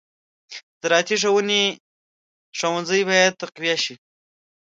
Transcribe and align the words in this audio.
د 0.53 0.55
زراعتي 0.81 1.15
ښوونې 1.21 1.63
ښوونځي 2.57 3.01
باید 3.09 3.37
تقویه 3.41 3.77
شي. 3.83 3.95